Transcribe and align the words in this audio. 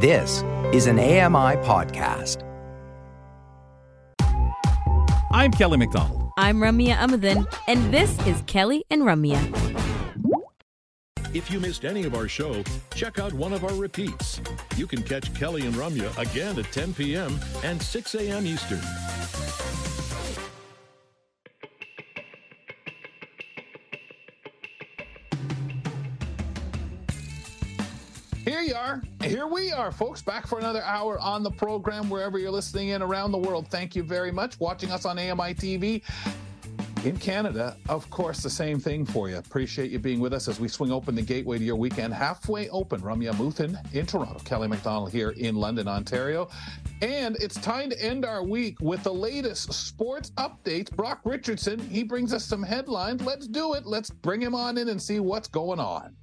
This 0.00 0.44
is 0.72 0.86
an 0.86 1.00
AMI 1.00 1.56
podcast. 1.66 2.44
I'm 5.32 5.50
Kelly 5.50 5.76
McDonald. 5.76 6.30
I'm 6.38 6.58
Ramya 6.58 6.94
Amuthan, 6.94 7.52
and 7.66 7.92
this 7.92 8.16
is 8.24 8.40
Kelly 8.46 8.84
and 8.90 9.02
Ramya. 9.02 9.40
If 11.34 11.50
you 11.50 11.58
missed 11.58 11.84
any 11.84 12.04
of 12.04 12.14
our 12.14 12.28
show, 12.28 12.62
check 12.94 13.18
out 13.18 13.32
one 13.32 13.52
of 13.52 13.64
our 13.64 13.74
repeats. 13.74 14.40
You 14.76 14.86
can 14.86 15.02
catch 15.02 15.34
Kelly 15.34 15.66
and 15.66 15.74
Ramya 15.74 16.16
again 16.16 16.56
at 16.60 16.70
10 16.70 16.94
p.m. 16.94 17.36
and 17.64 17.82
6 17.82 18.14
a.m. 18.14 18.46
Eastern. 18.46 18.80
Here 28.48 28.62
you 28.62 28.76
are. 28.76 29.02
Here 29.22 29.46
we 29.46 29.72
are, 29.72 29.92
folks, 29.92 30.22
back 30.22 30.46
for 30.46 30.58
another 30.58 30.82
hour 30.82 31.20
on 31.20 31.42
the 31.42 31.50
program, 31.50 32.08
wherever 32.08 32.38
you're 32.38 32.50
listening 32.50 32.88
in 32.88 33.02
around 33.02 33.30
the 33.30 33.36
world. 33.36 33.68
Thank 33.68 33.94
you 33.94 34.02
very 34.02 34.32
much. 34.32 34.58
Watching 34.58 34.90
us 34.90 35.04
on 35.04 35.18
AMI 35.18 35.52
TV. 35.52 36.02
In 37.04 37.18
Canada, 37.18 37.76
of 37.90 38.08
course, 38.08 38.42
the 38.42 38.48
same 38.48 38.80
thing 38.80 39.04
for 39.04 39.28
you. 39.28 39.36
Appreciate 39.36 39.90
you 39.90 39.98
being 39.98 40.18
with 40.18 40.32
us 40.32 40.48
as 40.48 40.58
we 40.58 40.66
swing 40.66 40.90
open 40.90 41.14
the 41.14 41.20
gateway 41.20 41.58
to 41.58 41.62
your 41.64 41.76
weekend. 41.76 42.14
Halfway 42.14 42.70
open, 42.70 43.02
Ramya 43.02 43.34
Muthan 43.34 43.76
in 43.94 44.06
Toronto, 44.06 44.38
Kelly 44.46 44.66
McDonald 44.66 45.12
here 45.12 45.32
in 45.32 45.54
London, 45.54 45.86
Ontario. 45.86 46.48
And 47.02 47.36
it's 47.42 47.56
time 47.56 47.90
to 47.90 48.02
end 48.02 48.24
our 48.24 48.42
week 48.42 48.80
with 48.80 49.02
the 49.02 49.12
latest 49.12 49.74
sports 49.74 50.30
updates. 50.38 50.90
Brock 50.90 51.20
Richardson, 51.24 51.78
he 51.80 52.02
brings 52.02 52.32
us 52.32 52.46
some 52.46 52.62
headlines. 52.62 53.20
Let's 53.20 53.46
do 53.46 53.74
it. 53.74 53.84
Let's 53.84 54.08
bring 54.08 54.40
him 54.40 54.54
on 54.54 54.78
in 54.78 54.88
and 54.88 55.00
see 55.00 55.20
what's 55.20 55.48
going 55.48 55.80
on. 55.80 56.16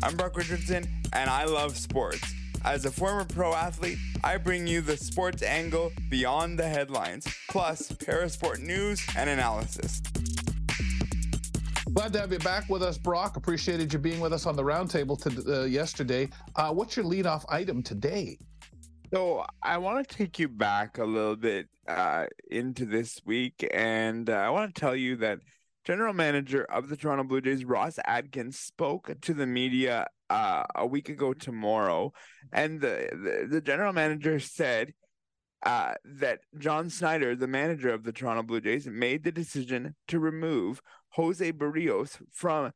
I'm 0.00 0.16
Brock 0.16 0.36
Richardson, 0.36 0.88
and 1.12 1.28
I 1.28 1.44
love 1.44 1.76
sports. 1.76 2.22
As 2.64 2.84
a 2.84 2.90
former 2.90 3.24
pro 3.24 3.52
athlete, 3.52 3.98
I 4.22 4.36
bring 4.36 4.64
you 4.64 4.80
the 4.80 4.96
sports 4.96 5.42
angle 5.42 5.90
beyond 6.08 6.56
the 6.56 6.68
headlines, 6.68 7.26
plus 7.48 7.90
parasport 7.90 8.60
news 8.60 9.04
and 9.16 9.28
analysis. 9.28 10.00
Glad 11.92 12.12
to 12.12 12.20
have 12.20 12.32
you 12.32 12.38
back 12.38 12.68
with 12.68 12.82
us, 12.82 12.96
Brock. 12.96 13.36
Appreciated 13.36 13.92
you 13.92 13.98
being 13.98 14.20
with 14.20 14.32
us 14.32 14.46
on 14.46 14.54
the 14.54 14.62
roundtable 14.62 15.20
to, 15.22 15.62
uh, 15.62 15.64
yesterday. 15.64 16.28
Uh, 16.54 16.72
what's 16.72 16.96
your 16.96 17.04
leadoff 17.04 17.44
item 17.48 17.82
today? 17.82 18.38
So 19.12 19.44
I 19.64 19.78
want 19.78 20.06
to 20.06 20.16
take 20.16 20.38
you 20.38 20.48
back 20.48 20.98
a 20.98 21.04
little 21.04 21.36
bit 21.36 21.66
uh, 21.88 22.26
into 22.50 22.86
this 22.86 23.20
week, 23.24 23.66
and 23.74 24.30
uh, 24.30 24.34
I 24.34 24.50
want 24.50 24.72
to 24.72 24.80
tell 24.80 24.94
you 24.94 25.16
that 25.16 25.40
General 25.88 26.12
Manager 26.12 26.64
of 26.64 26.90
the 26.90 26.98
Toronto 26.98 27.24
Blue 27.24 27.40
Jays, 27.40 27.64
Ross 27.64 27.98
Atkins, 28.06 28.58
spoke 28.58 29.10
to 29.22 29.32
the 29.32 29.46
media 29.46 30.06
uh, 30.28 30.64
a 30.74 30.86
week 30.86 31.08
ago 31.08 31.32
tomorrow, 31.32 32.12
and 32.52 32.78
the, 32.78 33.08
the, 33.10 33.48
the 33.48 33.60
general 33.62 33.94
manager 33.94 34.38
said 34.38 34.92
uh, 35.64 35.94
that 36.04 36.40
John 36.58 36.90
Schneider, 36.90 37.34
the 37.34 37.46
manager 37.46 37.88
of 37.88 38.04
the 38.04 38.12
Toronto 38.12 38.42
Blue 38.42 38.60
Jays, 38.60 38.86
made 38.86 39.24
the 39.24 39.32
decision 39.32 39.94
to 40.08 40.18
remove 40.18 40.82
Jose 41.12 41.52
Berrios 41.52 42.18
from 42.34 42.72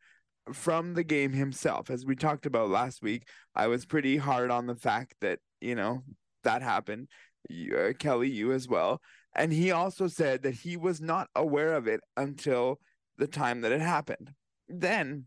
from 0.51 0.95
the 0.95 1.05
game 1.05 1.35
himself. 1.35 1.91
As 1.91 2.07
we 2.07 2.17
talked 2.17 2.47
about 2.47 2.71
last 2.71 3.03
week, 3.03 3.29
I 3.55 3.67
was 3.67 3.85
pretty 3.85 4.17
hard 4.17 4.51
on 4.51 4.67
the 4.67 4.75
fact 4.75 5.17
that 5.21 5.39
you 5.61 5.75
know 5.75 6.03
that 6.45 6.63
happened. 6.63 7.09
You, 7.51 7.77
uh, 7.77 7.93
Kelly, 7.93 8.31
you 8.31 8.53
as 8.53 8.69
well. 8.69 9.03
And 9.37 9.53
he 9.53 9.71
also 9.71 10.09
said 10.09 10.45
that 10.45 10.55
he 10.55 10.79
was 10.79 11.03
not 11.03 11.29
aware 11.35 11.75
of 11.75 11.87
it 11.87 12.01
until 12.17 12.79
the 13.23 13.28
time 13.28 13.61
that 13.61 13.70
it 13.70 13.81
happened. 13.81 14.33
Then 14.69 15.27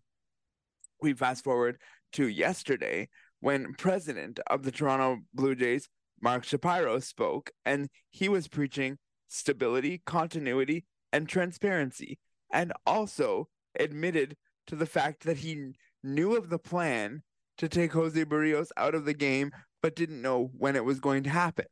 we 1.02 1.14
fast 1.14 1.46
forward 1.46 1.78
to 2.12 2.28
yesterday 2.28 3.08
when 3.40 3.74
president 3.76 4.42
of 4.48 4.64
the 4.64 4.72
Toronto 4.72 5.22
Blue 5.34 5.56
Jays, 5.56 5.88
Mark 6.22 6.44
Shapiro, 6.44 7.00
spoke 7.00 7.52
and 7.66 7.88
he 8.10 8.28
was 8.28 8.50
preaching 8.50 8.98
stability, 9.30 10.02
continuity, 10.06 10.84
and 11.14 11.30
transparency, 11.30 12.20
and 12.52 12.74
also 12.86 13.48
admitted 13.80 14.36
to 14.68 14.76
the 14.76 14.86
fact 14.86 15.24
that 15.24 15.38
he 15.38 15.72
knew 16.04 16.36
of 16.36 16.50
the 16.50 16.60
plan 16.60 17.24
to 17.60 17.70
take 17.70 17.94
Jose 17.94 18.26
Berrios 18.26 18.72
out 18.76 18.94
of 18.94 19.06
the 19.06 19.14
game, 19.14 19.52
but 19.82 19.96
didn't 19.96 20.22
know 20.22 20.52
when 20.58 20.76
it 20.76 20.84
was 20.84 21.00
going 21.00 21.24
to 21.24 21.30
happen. 21.30 21.66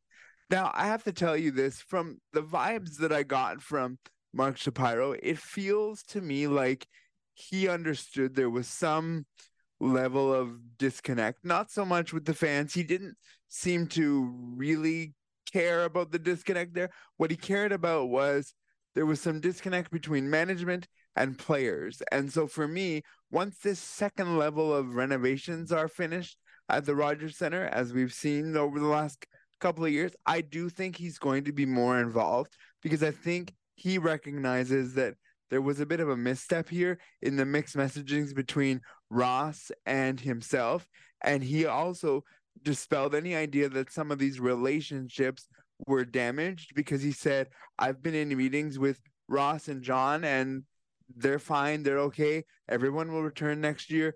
Now, 0.50 0.72
I 0.74 0.88
have 0.88 1.04
to 1.04 1.12
tell 1.12 1.36
you 1.36 1.52
this 1.52 1.82
from 1.82 2.22
the 2.32 2.44
vibes 2.44 2.96
that 3.00 3.12
I 3.12 3.24
got 3.24 3.62
from 3.62 3.98
Mark 4.34 4.58
Shapiro, 4.58 5.12
it 5.12 5.38
feels 5.38 6.04
to 6.04 6.22
me 6.22 6.48
like 6.48 6.88
he 7.34 7.68
understood 7.68 8.36
there 8.36 8.50
was 8.50 8.68
some 8.68 9.26
level 9.80 10.34
of 10.34 10.78
disconnect. 10.78 11.40
Not 11.44 11.70
so 11.70 11.86
much 11.86 12.14
with 12.14 12.26
the 12.26 12.34
fans. 12.34 12.74
He 12.74 12.84
didn't 12.84 13.16
seem 13.50 13.88
to 13.88 14.34
really 14.56 15.14
care 15.52 15.84
about 15.86 16.12
the 16.12 16.20
disconnect 16.20 16.74
there. 16.74 16.90
What 17.18 17.32
he 17.32 17.38
cared 17.38 17.72
about 17.72 18.10
was 18.10 18.54
there 18.96 19.06
was 19.06 19.22
some 19.22 19.40
disconnect 19.40 19.92
between 19.92 20.30
management 20.30 20.88
and 21.16 21.38
players. 21.38 22.02
And 22.12 22.32
so 22.32 22.48
for 22.48 22.68
me, 22.68 23.04
once 23.32 23.60
this 23.60 23.80
second 23.80 24.38
level 24.38 24.74
of 24.74 24.96
renovations 24.96 25.72
are 25.72 25.88
finished 25.88 26.38
at 26.70 26.86
the 26.86 26.96
Rogers 26.96 27.38
Center, 27.38 27.66
as 27.66 27.94
we've 27.94 28.14
seen 28.14 28.56
over 28.56 28.80
the 28.80 28.88
last 28.88 29.26
couple 29.60 29.86
of 29.86 29.92
years, 29.92 30.12
I 30.26 30.42
do 30.42 30.70
think 30.70 30.96
he's 30.96 31.18
going 31.18 31.44
to 31.46 31.52
be 31.52 31.66
more 31.66 32.00
involved 32.00 32.56
because 32.82 33.04
I 33.04 33.12
think 33.12 33.54
he 33.84 33.98
recognizes 33.98 34.94
that 34.94 35.16
there 35.50 35.62
was 35.62 35.82
a 35.82 35.86
bit 35.86 36.00
of 36.00 36.10
a 36.10 36.16
misstep 36.16 36.70
here 36.70 37.00
in 37.22 37.36
the 37.36 37.46
mixed 37.46 37.76
messagings 37.76 38.34
between 38.34 38.80
Ross 39.10 39.72
and 39.86 40.20
himself. 40.20 40.88
And 41.22 41.44
he 41.44 41.66
also 41.66 42.24
dispelled 42.64 43.14
any 43.14 43.36
idea 43.36 43.68
that 43.68 43.92
some 43.92 44.10
of 44.10 44.20
these 44.20 44.40
relationships 44.40 45.50
were 45.86 46.06
damaged 46.06 46.74
because 46.76 47.02
he 47.02 47.12
said, 47.12 47.50
I've 47.78 48.02
been 48.02 48.16
in 48.16 48.36
meetings 48.38 48.80
with 48.80 49.02
Ross 49.28 49.68
and 49.68 49.84
John 49.84 50.24
and 50.24 50.64
they're 51.14 51.40
fine, 51.40 51.84
they're 51.84 52.00
okay. 52.00 52.46
Everyone 52.70 53.12
will 53.12 53.22
return 53.22 53.60
next 53.60 53.92
year. 53.92 54.16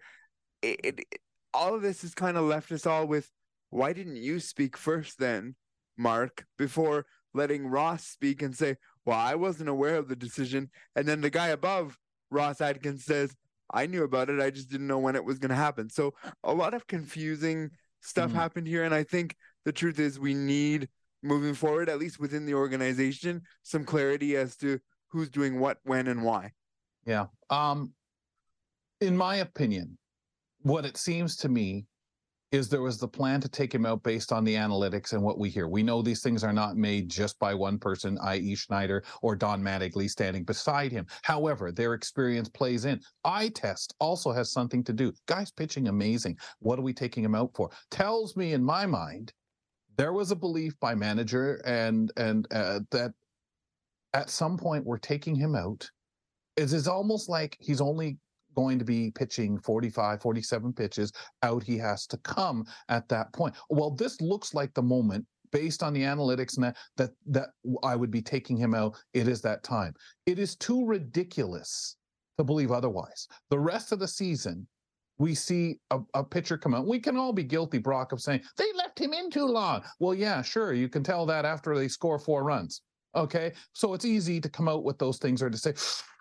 It, 0.61 0.79
it, 0.83 1.05
all 1.53 1.75
of 1.75 1.81
this 1.81 2.03
has 2.03 2.13
kind 2.13 2.37
of 2.37 2.45
left 2.45 2.71
us 2.71 2.85
all 2.85 3.05
with 3.05 3.29
why 3.69 3.91
didn't 3.91 4.15
you 4.15 4.39
speak 4.39 4.77
first 4.77 5.19
then, 5.19 5.55
Mark, 5.97 6.45
before 6.57 7.05
letting 7.37 7.67
Ross 7.67 8.05
speak 8.05 8.41
and 8.41 8.55
say, 8.55 8.75
well, 9.05 9.17
I 9.17 9.35
wasn't 9.35 9.69
aware 9.69 9.95
of 9.95 10.09
the 10.09 10.15
decision. 10.15 10.69
And 10.95 11.07
then 11.07 11.21
the 11.21 11.29
guy 11.29 11.47
above 11.47 11.97
Ross 12.29 12.59
Atkins 12.59 13.05
says, 13.05 13.33
I 13.71 13.85
knew 13.85 14.03
about 14.03 14.29
it. 14.29 14.41
I 14.41 14.49
just 14.49 14.69
didn't 14.69 14.87
know 14.87 14.99
when 14.99 15.15
it 15.15 15.23
was 15.23 15.39
going 15.39 15.49
to 15.49 15.55
happen. 15.55 15.89
So 15.89 16.13
a 16.43 16.53
lot 16.53 16.73
of 16.73 16.87
confusing 16.87 17.69
stuff 18.01 18.31
mm. 18.31 18.35
happened 18.35 18.67
here. 18.67 18.83
And 18.83 18.93
I 18.93 19.03
think 19.03 19.35
the 19.65 19.71
truth 19.71 19.99
is 19.99 20.19
we 20.19 20.33
need 20.33 20.89
moving 21.23 21.53
forward, 21.53 21.89
at 21.89 21.99
least 21.99 22.19
within 22.19 22.45
the 22.45 22.53
organization, 22.53 23.41
some 23.63 23.83
clarity 23.83 24.35
as 24.37 24.55
to 24.57 24.79
who's 25.09 25.29
doing 25.29 25.59
what, 25.59 25.77
when, 25.83 26.07
and 26.07 26.23
why. 26.23 26.51
Yeah. 27.05 27.27
Um, 27.49 27.93
in 29.01 29.15
my 29.15 29.37
opinion, 29.37 29.97
what 30.61 30.85
it 30.85 30.97
seems 30.97 31.37
to 31.37 31.49
me 31.49 31.85
is 32.51 32.69
there 32.69 32.81
was 32.81 32.97
the 32.97 33.07
plan 33.07 33.41
to 33.41 33.49
take 33.49 33.73
him 33.73 33.85
out 33.85 34.03
based 34.03 34.31
on 34.31 34.43
the 34.43 34.55
analytics 34.55 35.13
and 35.13 35.21
what 35.21 35.37
we 35.37 35.49
hear. 35.49 35.67
We 35.67 35.83
know 35.83 36.01
these 36.01 36.21
things 36.21 36.43
are 36.43 36.53
not 36.53 36.77
made 36.77 37.09
just 37.09 37.37
by 37.39 37.53
one 37.53 37.77
person, 37.77 38.17
i.e., 38.21 38.55
Schneider 38.55 39.03
or 39.21 39.35
Don 39.35 39.61
Mattingly 39.61 40.09
standing 40.09 40.43
beside 40.43 40.91
him. 40.91 41.05
However, 41.23 41.71
their 41.71 41.93
experience 41.93 42.47
plays 42.47 42.85
in. 42.85 43.01
Eye 43.25 43.49
test 43.49 43.95
also 43.99 44.31
has 44.31 44.51
something 44.51 44.83
to 44.85 44.93
do. 44.93 45.11
Guy's 45.25 45.51
pitching 45.51 45.89
amazing. 45.89 46.37
What 46.59 46.79
are 46.79 46.83
we 46.83 46.93
taking 46.93 47.23
him 47.23 47.35
out 47.35 47.51
for? 47.53 47.69
Tells 47.91 48.37
me 48.37 48.53
in 48.53 48.63
my 48.63 48.85
mind 48.85 49.33
there 49.97 50.13
was 50.13 50.31
a 50.31 50.35
belief 50.35 50.79
by 50.79 50.95
manager 50.95 51.61
and 51.65 52.11
and 52.17 52.47
uh, 52.51 52.79
that 52.91 53.11
at 54.13 54.29
some 54.29 54.57
point 54.57 54.85
we're 54.85 54.97
taking 54.97 55.35
him 55.35 55.55
out. 55.55 55.89
It 56.55 56.71
is 56.71 56.87
almost 56.87 57.29
like 57.29 57.57
he's 57.59 57.81
only 57.81 58.17
going 58.57 58.79
to 58.79 58.85
be 58.85 59.11
pitching 59.11 59.59
45, 59.59 60.19
47 60.19 60.73
pitches 60.73 61.13
out. 61.43 61.61
He 61.61 61.77
has 61.77 62.07
to 62.07 62.17
come 62.17 62.65
at 62.89 63.07
that 63.09 63.31
point. 63.31 63.53
Well, 63.69 63.91
this 63.91 64.19
looks 64.19 64.55
like 64.55 64.73
the 64.73 64.81
moment 64.81 65.23
based 65.51 65.83
on 65.83 65.93
the 65.93 66.01
analytics 66.01 66.57
and 66.57 66.65
that, 66.65 66.75
that 66.97 67.11
that 67.27 67.49
I 67.83 67.95
would 67.95 68.09
be 68.09 68.21
taking 68.21 68.57
him 68.57 68.73
out. 68.73 68.97
It 69.13 69.27
is 69.27 69.41
that 69.43 69.63
time. 69.63 69.93
It 70.25 70.39
is 70.39 70.55
too 70.55 70.85
ridiculous 70.85 71.97
to 72.39 72.43
believe 72.43 72.71
otherwise. 72.71 73.27
The 73.51 73.59
rest 73.59 73.91
of 73.91 73.99
the 73.99 74.07
season, 74.07 74.67
we 75.19 75.35
see 75.35 75.79
a, 75.91 75.99
a, 76.15 76.23
pitcher 76.23 76.57
come 76.57 76.73
out. 76.73 76.87
We 76.87 76.99
can 76.99 77.15
all 77.15 77.33
be 77.33 77.43
guilty, 77.43 77.77
Brock, 77.77 78.11
of 78.11 78.21
saying 78.21 78.41
they 78.57 78.71
left 78.75 78.99
him 78.99 79.13
in 79.13 79.29
too 79.29 79.45
long. 79.45 79.83
Well, 79.99 80.15
yeah, 80.15 80.41
sure. 80.41 80.73
You 80.73 80.89
can 80.89 81.03
tell 81.03 81.27
that 81.27 81.45
after 81.45 81.77
they 81.77 81.87
score 81.87 82.17
four 82.17 82.43
runs. 82.43 82.81
Okay. 83.15 83.53
So 83.73 83.93
it's 83.93 84.05
easy 84.05 84.41
to 84.41 84.49
come 84.49 84.67
out 84.67 84.83
with 84.83 84.97
those 84.97 85.17
things 85.17 85.41
or 85.41 85.49
to 85.49 85.57
say, 85.57 85.73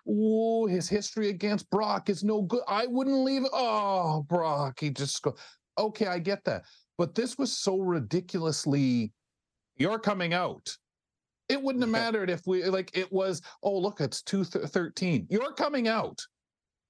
oh, 0.07 0.67
his 0.67 0.89
history 0.89 1.29
against 1.29 1.69
Brock 1.69 2.09
is 2.09 2.23
no 2.23 2.41
good. 2.41 2.61
I 2.67 2.87
wouldn't 2.87 3.23
leave. 3.23 3.43
Oh, 3.51 4.25
Brock, 4.27 4.79
he 4.79 4.89
just 4.89 5.21
go. 5.21 5.35
Okay, 5.77 6.07
I 6.07 6.19
get 6.19 6.43
that. 6.45 6.63
But 6.97 7.13
this 7.15 7.37
was 7.37 7.55
so 7.55 7.79
ridiculously, 7.79 9.11
you're 9.75 9.99
coming 9.99 10.33
out. 10.33 10.75
It 11.49 11.61
wouldn't 11.61 11.83
have 11.83 11.91
mattered 12.03 12.29
if 12.29 12.41
we 12.47 12.63
like 12.65 12.91
it 12.97 13.11
was, 13.11 13.41
oh, 13.63 13.77
look, 13.77 14.01
it's 14.01 14.21
213. 14.23 15.27
You're 15.29 15.53
coming 15.53 15.87
out. 15.87 16.19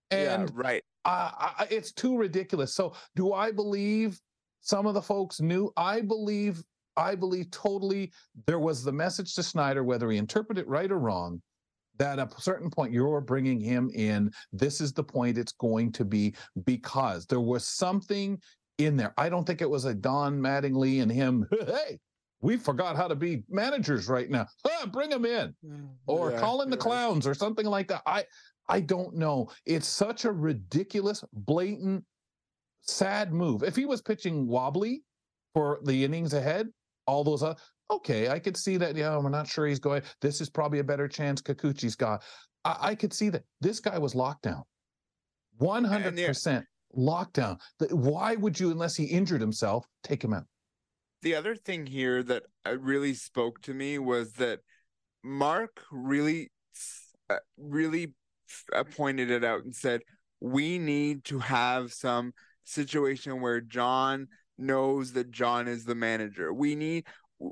And 0.09 0.49
yeah, 0.49 0.53
right. 0.53 0.83
Uh, 1.03 1.31
I, 1.59 1.67
it's 1.69 1.91
too 1.91 2.17
ridiculous. 2.17 2.73
So 2.73 2.93
do 3.15 3.33
I 3.33 3.51
believe 3.51 4.19
some 4.67 4.85
of 4.85 4.93
the 4.93 5.01
folks 5.01 5.39
knew. 5.39 5.71
I 5.77 6.01
believe, 6.01 6.61
I 6.97 7.15
believe 7.15 7.49
totally 7.51 8.11
there 8.45 8.59
was 8.59 8.83
the 8.83 8.91
message 8.91 9.33
to 9.35 9.43
Schneider, 9.43 9.83
whether 9.83 10.09
he 10.11 10.17
interpreted 10.17 10.65
it 10.65 10.67
right 10.67 10.91
or 10.91 10.99
wrong, 10.99 11.41
that 11.97 12.19
at 12.19 12.33
a 12.38 12.41
certain 12.41 12.69
point 12.69 12.94
you're 12.94 13.21
bringing 13.21 13.59
him 13.59 13.89
in. 13.94 14.31
This 14.51 14.81
is 14.81 14.94
the 14.94 15.03
point 15.03 15.38
it's 15.38 15.53
going 15.53 15.91
to 15.94 16.05
be 16.05 16.35
because 16.65 17.25
there 17.25 17.39
was 17.41 17.67
something 17.67 18.39
in 18.77 18.95
there. 18.97 19.13
I 19.17 19.29
don't 19.29 19.45
think 19.45 19.61
it 19.61 19.69
was 19.69 19.85
a 19.85 19.94
Don 19.94 20.39
Mattingly 20.39 21.01
and 21.01 21.11
him. 21.11 21.47
Hey, 21.65 21.99
we 22.41 22.55
forgot 22.57 22.95
how 22.95 23.07
to 23.07 23.15
be 23.15 23.44
managers 23.49 24.07
right 24.07 24.29
now. 24.29 24.45
Ah, 24.65 24.85
bring 24.85 25.09
them 25.09 25.25
in, 25.25 25.55
or 26.05 26.31
Yeah, 26.31 26.39
call 26.39 26.61
in 26.61 26.69
the 26.69 26.75
you're 26.75 26.83
right. 26.83 26.91
clowns, 26.91 27.25
or 27.25 27.33
something 27.33 27.65
like 27.65 27.88
that. 27.88 28.03
I, 28.05 28.25
I 28.69 28.81
don't 28.81 29.15
know. 29.15 29.49
It's 29.65 29.88
such 29.88 30.25
a 30.25 30.31
ridiculous, 30.31 31.23
blatant, 31.33 32.03
sad 32.81 33.33
move. 33.33 33.63
If 33.63 33.75
he 33.75 33.85
was 33.85 34.01
pitching 34.01 34.45
wobbly 34.47 35.03
for 35.55 35.79
the 35.83 36.03
innings 36.03 36.33
ahead, 36.33 36.67
all 37.07 37.23
those. 37.23 37.41
Uh, 37.41 37.55
okay, 37.89 38.29
I 38.29 38.39
could 38.39 38.57
see 38.57 38.77
that. 38.77 38.95
Yeah, 38.95 39.17
we're 39.17 39.29
not 39.29 39.47
sure 39.47 39.65
he's 39.67 39.79
going. 39.79 40.01
This 40.21 40.41
is 40.41 40.49
probably 40.49 40.79
a 40.79 40.83
better 40.83 41.07
chance 41.07 41.41
Kikuchi's 41.41 41.95
got. 41.95 42.23
I, 42.65 42.77
I 42.79 42.95
could 42.95 43.13
see 43.13 43.29
that 43.29 43.43
this 43.61 43.79
guy 43.79 43.97
was 43.97 44.15
locked 44.15 44.43
down, 44.43 44.63
one 45.57 45.83
hundred 45.83 46.15
percent 46.15 46.65
lockdown. 46.97 47.59
The- 47.79 47.95
Why 47.95 48.35
would 48.35 48.59
you, 48.59 48.71
unless 48.71 48.95
he 48.95 49.05
injured 49.05 49.41
himself, 49.41 49.85
take 50.03 50.23
him 50.23 50.33
out? 50.33 50.45
the 51.23 51.33
other 51.33 51.55
thing 51.55 51.85
here 51.87 52.21
that 52.21 52.43
uh, 52.65 52.77
really 52.77 53.13
spoke 53.13 53.59
to 53.63 53.73
me 53.73 53.97
was 53.97 54.33
that 54.33 54.59
Mark 55.23 55.81
really, 55.91 56.51
uh, 57.29 57.37
really 57.57 58.13
uh, 58.73 58.83
pointed 58.83 59.31
it 59.31 59.43
out 59.43 59.63
and 59.63 59.75
said, 59.75 60.01
we 60.39 60.77
need 60.77 61.23
to 61.25 61.39
have 61.39 61.91
some 61.91 62.33
situation 62.63 63.41
where 63.41 63.59
John 63.59 64.27
knows 64.59 65.13
that 65.13 65.31
John 65.31 65.67
is 65.67 65.85
the 65.85 65.95
manager. 65.95 66.53
We 66.53 66.75
need, 66.75 67.07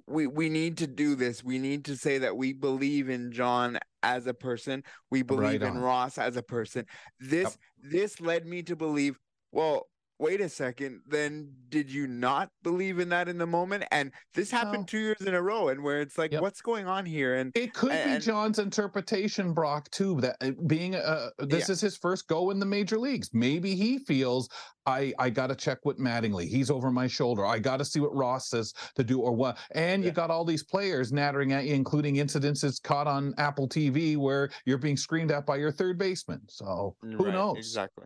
we, 0.07 0.27
we 0.27 0.49
need 0.49 0.77
to 0.77 0.87
do 0.87 1.15
this. 1.15 1.43
We 1.43 1.59
need 1.59 1.85
to 1.85 1.95
say 1.95 2.17
that 2.19 2.35
we 2.35 2.53
believe 2.53 3.09
in 3.09 3.31
John 3.31 3.77
as 4.03 4.27
a 4.27 4.33
person. 4.33 4.83
We 5.11 5.21
believe 5.21 5.61
in. 5.61 5.77
Ross 5.77 6.17
as 6.17 6.37
a 6.37 6.43
person. 6.43 6.85
This, 7.19 7.57
this 7.81 8.19
led 8.19 8.45
me 8.45 8.63
to 8.63 8.75
believe, 8.75 9.19
well, 9.51 9.87
wait 10.19 10.39
a 10.41 10.49
second, 10.49 11.01
then 11.07 11.53
did 11.69 11.91
you 11.91 12.07
not 12.07 12.49
believe 12.63 12.99
in 12.99 13.09
that 13.09 13.27
in 13.27 13.37
the 13.37 13.45
moment? 13.47 13.83
And 13.91 14.13
this 14.33 14.49
happened 14.49 14.83
No. 14.83 14.85
two 14.85 14.99
years 14.99 15.21
in 15.21 15.33
a 15.33 15.41
row, 15.41 15.67
and 15.67 15.83
where 15.83 15.99
it's 16.01 16.17
like, 16.17 16.31
Yep. 16.31 16.41
what's 16.41 16.61
going 16.61 16.87
on 16.87 17.05
here? 17.05 17.35
And 17.35 17.51
It 17.55 17.73
could 17.73 17.91
be 17.91 18.19
John's 18.19 18.59
interpretation, 18.59 19.53
Brock, 19.53 19.89
too. 19.91 20.21
That 20.21 20.37
uh, 20.41 20.51
being 20.67 20.95
uh, 20.95 21.31
this 21.39 21.67
Yeah. 21.67 21.73
is 21.73 21.81
his 21.81 21.97
first 21.97 22.27
go 22.27 22.49
in 22.49 22.59
the 22.59 22.65
major 22.65 22.97
leagues. 22.97 23.29
Maybe 23.33 23.75
he 23.75 23.99
feels 23.99 24.47
I 24.85 25.13
I 25.19 25.29
got 25.31 25.47
to 25.47 25.55
check 25.55 25.79
with 25.83 25.97
Mattingly. 25.97 26.47
He's 26.47 26.69
over 26.69 26.91
my 26.91 27.07
shoulder. 27.07 27.45
I 27.45 27.59
got 27.59 27.77
to 27.77 27.85
see 27.85 27.99
what 27.99 28.15
Ross 28.15 28.49
says 28.49 28.71
to 28.95 29.03
do 29.03 29.19
or 29.19 29.33
what. 29.33 29.57
And 29.71 30.03
you 30.03 30.11
got 30.11 30.29
all 30.29 30.45
these 30.45 30.63
players 30.63 31.11
nattering 31.11 31.51
at 31.53 31.65
you, 31.65 31.73
including 31.73 32.15
incidences 32.15 32.81
caught 32.81 33.07
on 33.07 33.33
Apple 33.37 33.67
TV 33.67 34.15
where 34.15 34.49
you're 34.65 34.77
being 34.77 34.97
screamed 34.97 35.31
at 35.31 35.45
by 35.45 35.57
your 35.57 35.71
third 35.71 35.97
baseman. 35.97 36.41
So 36.49 36.95
who 37.01 37.25
Right, 37.25 37.33
knows? 37.33 37.57
Exactly. 37.57 38.05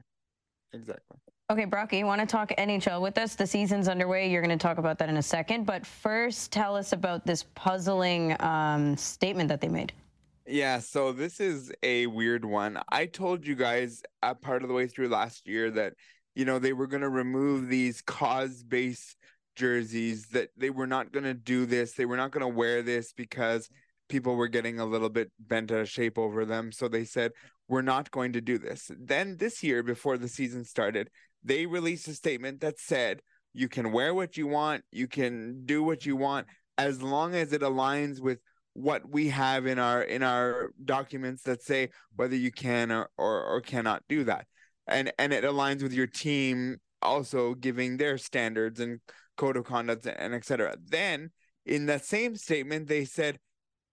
Exactly. 0.72 1.18
Okay, 1.52 1.66
Brocky, 1.66 1.98
you 1.98 2.06
want 2.06 2.22
to 2.22 2.28
talk 2.28 2.52
NHL 2.60 3.02
with 3.02 3.18
us? 3.18 3.34
The 3.34 3.48
season's 3.48 3.88
underway. 3.88 4.30
You're 4.30 4.44
going 4.44 4.56
to 4.56 4.62
talk 4.62 4.78
about 4.78 5.00
that 5.00 5.10
in 5.10 5.18
a 5.18 5.24
second. 5.24 5.66
But 5.66 5.84
first, 5.84 6.52
tell 6.52 6.76
us 6.76 6.94
about 6.94 7.26
this 7.26 7.46
puzzling 7.56 8.40
um, 8.40 8.96
statement 8.96 9.50
that 9.50 9.60
they 9.60 9.68
made. 9.68 9.92
Yeah, 10.46 10.78
so 10.78 11.12
this 11.12 11.40
is 11.40 11.72
a 11.82 12.06
weird 12.06 12.46
one. 12.46 12.80
I 12.90 13.08
told 13.08 13.48
you 13.48 13.56
guys 13.56 14.04
a 14.22 14.36
part 14.36 14.62
of 14.62 14.68
the 14.68 14.76
way 14.76 14.86
through 14.86 15.10
last 15.10 15.48
year 15.48 15.72
that, 15.72 15.94
you 16.36 16.46
know, 16.46 16.60
they 16.60 16.74
were 16.74 16.86
going 16.86 17.02
to 17.02 17.10
remove 17.10 17.68
these 17.68 18.04
cause 18.04 18.62
based 18.62 19.18
jerseys, 19.56 20.28
that 20.28 20.50
they 20.56 20.70
were 20.70 20.86
not 20.86 21.12
going 21.12 21.26
to 21.26 21.34
do 21.34 21.66
this. 21.66 21.94
They 21.94 22.06
were 22.06 22.18
not 22.18 22.30
going 22.30 22.42
to 22.42 22.56
wear 22.56 22.84
this 22.84 23.12
because 23.12 23.70
people 24.08 24.36
were 24.36 24.48
getting 24.48 24.80
a 24.80 24.86
little 24.86 25.10
bit 25.10 25.32
bent 25.40 25.72
out 25.72 25.80
of 25.80 25.90
shape 25.90 26.20
over 26.20 26.46
them. 26.46 26.72
So 26.72 26.88
they 26.88 27.06
said, 27.06 27.32
we're 27.68 27.82
not 27.84 28.12
going 28.12 28.34
to 28.34 28.42
do 28.42 28.58
this. 28.58 28.92
Then 29.00 29.38
this 29.38 29.64
year, 29.64 29.84
before 29.84 30.18
the 30.18 30.28
season 30.28 30.66
started, 30.66 31.10
they 31.44 31.66
released 31.66 32.08
a 32.08 32.14
statement 32.14 32.62
that 32.62 32.80
said, 32.80 33.22
you 33.54 33.68
can 33.68 33.92
wear 33.92 34.14
what 34.14 34.38
you 34.38 34.48
want, 34.48 34.84
you 34.92 35.08
can 35.08 35.66
do 35.66 35.84
what 35.84 36.06
you 36.06 36.16
want, 36.16 36.48
as 36.78 37.02
long 37.02 37.36
as 37.36 37.52
it 37.54 37.62
aligns 37.62 38.22
with 38.22 38.40
what 38.74 39.10
we 39.10 39.30
have 39.30 39.66
in 39.66 39.80
our 39.80 40.04
in 40.04 40.24
our 40.24 40.72
documents 40.86 41.44
that 41.44 41.62
say 41.62 41.90
whether 42.16 42.36
you 42.36 42.52
can 42.52 42.92
or, 42.92 43.10
or, 43.18 43.44
or 43.44 43.62
cannot 43.62 44.04
do 44.08 44.24
that. 44.24 44.46
And 44.88 45.12
and 45.18 45.34
it 45.34 45.44
aligns 45.44 45.82
with 45.82 45.94
your 45.94 46.08
team 46.08 46.78
also 47.02 47.54
giving 47.56 47.98
their 47.98 48.18
standards 48.18 48.80
and 48.80 49.00
code 49.38 49.58
of 49.58 49.66
conduct 49.66 50.06
and 50.06 50.34
etc 50.34 50.76
then 50.86 51.32
in 51.66 51.86
that 51.86 52.04
same 52.04 52.36
statement 52.36 52.88
they 52.88 53.06
said 53.06 53.40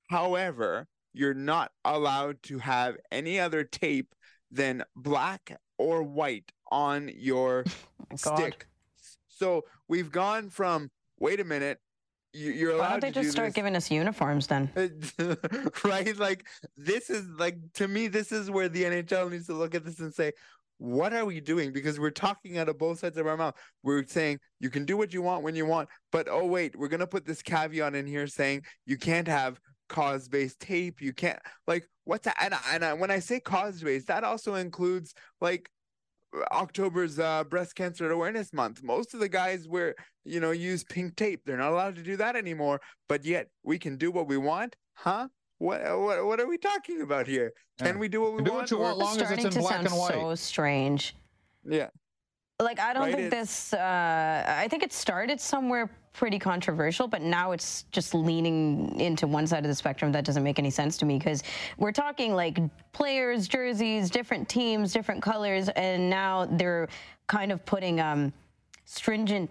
however 0.08 0.86
you're 1.12 1.34
not 1.34 1.70
allowed 1.84 2.42
to 2.42 2.58
have 2.58 2.96
any 3.12 3.38
other 3.38 3.62
tape 3.62 4.14
than 4.50 4.82
black 4.96 5.56
or 5.78 6.02
white 6.02 6.50
on 6.70 7.10
your 7.14 7.64
oh 8.00 8.04
My 8.10 8.16
stick 8.16 8.66
so 9.28 9.64
we've 9.88 10.10
gone 10.10 10.50
from 10.50 10.90
wait 11.18 11.40
a 11.40 11.44
minute 11.44 11.78
you- 12.32 12.52
you're 12.52 12.72
allowed 12.72 12.80
Why 12.84 12.90
don't 12.90 13.00
they 13.00 13.08
to 13.08 13.14
do 13.14 13.20
just 13.22 13.32
start 13.32 13.48
this 13.48 13.54
giving 13.54 13.76
us 13.76 13.90
uniforms 13.90 14.46
then? 14.46 14.70
right? 15.84 16.16
Like 16.18 16.44
this 16.76 17.08
is 17.08 17.24
like 17.38 17.56
to 17.74 17.88
me, 17.88 18.08
this 18.08 18.30
is 18.30 18.50
where 18.50 18.68
the 18.68 18.84
NHL 18.84 19.30
needs 19.30 19.46
to 19.46 19.54
look 19.54 19.74
at 19.74 19.84
this 19.86 20.00
and 20.00 20.12
say, 20.12 20.32
what 20.78 21.14
are 21.14 21.24
we 21.24 21.40
doing? 21.40 21.72
Because 21.72 21.98
we're 21.98 22.10
talking 22.10 22.58
out 22.58 22.68
of 22.68 22.78
both 22.78 22.98
sides 22.98 23.16
of 23.16 23.26
our 23.26 23.36
mouth. 23.38 23.54
We're 23.82 24.04
saying 24.06 24.40
you 24.60 24.68
can 24.68 24.84
do 24.84 24.98
what 24.98 25.14
you 25.14 25.22
want 25.22 25.44
when 25.44 25.56
you 25.56 25.64
want, 25.64 25.88
but 26.12 26.28
oh 26.30 26.44
wait, 26.44 26.76
we're 26.76 26.88
gonna 26.88 27.06
put 27.06 27.24
this 27.24 27.40
caveat 27.40 27.94
in 27.94 28.06
here 28.06 28.26
saying 28.26 28.62
you 28.84 28.98
can't 28.98 29.28
have 29.28 29.58
cause-based 29.88 30.60
tape. 30.60 31.00
You 31.00 31.12
can't 31.12 31.38
like 31.66 31.88
what's 32.04 32.24
that? 32.24 32.36
And, 32.40 32.54
and 32.72 32.84
I, 32.84 32.92
when 32.94 33.10
I 33.10 33.18
say 33.18 33.40
cause-based, 33.40 34.06
that 34.08 34.24
also 34.24 34.54
includes 34.54 35.14
like 35.40 35.70
October's 36.52 37.18
uh, 37.18 37.44
breast 37.44 37.74
cancer 37.74 38.10
awareness 38.10 38.52
month. 38.52 38.82
Most 38.82 39.14
of 39.14 39.20
the 39.20 39.28
guys 39.28 39.66
wear, 39.68 39.94
you 40.24 40.40
know, 40.40 40.50
use 40.50 40.84
pink 40.84 41.16
tape. 41.16 41.40
They're 41.46 41.56
not 41.56 41.72
allowed 41.72 41.96
to 41.96 42.02
do 42.02 42.16
that 42.18 42.36
anymore. 42.36 42.80
But 43.08 43.24
yet 43.24 43.48
we 43.62 43.78
can 43.78 43.96
do 43.96 44.10
what 44.10 44.26
we 44.28 44.36
want, 44.36 44.76
huh? 44.94 45.28
What 45.58 45.80
what 45.98 46.24
what 46.26 46.40
are 46.40 46.46
we 46.46 46.58
talking 46.58 47.00
about 47.00 47.26
here? 47.26 47.52
Can 47.78 47.94
Yeah. 47.94 48.00
we 48.00 48.08
do 48.08 48.20
what 48.20 48.34
we 48.34 48.42
Do 48.42 48.50
want? 48.52 48.62
what 48.64 48.70
you 48.70 48.78
want, 48.78 48.98
long 48.98 49.16
as 49.20 49.22
it's 49.22 49.28
starting 49.30 49.46
in 49.46 49.50
to 49.52 49.58
black 49.60 49.74
sound 49.76 49.86
and 49.86 49.96
white. 49.96 50.12
so 50.12 50.34
strange. 50.34 51.16
Yeah. 51.64 51.88
Like 52.58 52.80
I 52.80 52.94
don't 52.94 53.10
Right, 53.10 53.12
think 53.12 53.30
this. 53.30 53.74
Uh, 53.74 54.44
I 54.48 54.66
think 54.68 54.82
it 54.82 54.92
started 54.92 55.40
somewhere 55.40 55.90
pretty 56.14 56.38
controversial, 56.38 57.06
but 57.06 57.20
now 57.20 57.52
it's 57.52 57.82
just 57.92 58.14
leaning 58.14 58.98
into 58.98 59.26
one 59.26 59.46
side 59.46 59.58
of 59.64 59.68
the 59.68 59.74
spectrum 59.74 60.10
that 60.12 60.24
doesn't 60.24 60.42
make 60.42 60.58
any 60.58 60.70
sense 60.70 60.96
to 60.98 61.04
me 61.04 61.18
because 61.18 61.42
we're 61.76 61.92
talking 61.92 62.34
like 62.34 62.58
players, 62.92 63.46
jerseys, 63.46 64.08
different 64.08 64.48
teams, 64.48 64.94
different 64.94 65.22
colors, 65.22 65.68
and 65.70 66.08
now 66.08 66.46
they're 66.46 66.88
kind 67.26 67.52
of 67.52 67.62
putting 67.66 68.00
um, 68.00 68.32
stringent 68.86 69.50